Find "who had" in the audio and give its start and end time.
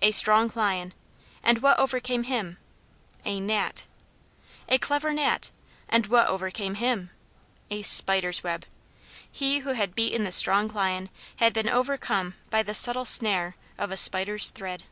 9.58-9.96